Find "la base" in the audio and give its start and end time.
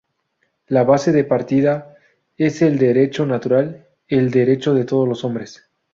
0.65-1.11